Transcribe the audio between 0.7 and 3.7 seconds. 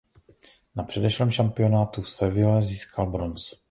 Na předešlém šampionátu v Seville získal bronz.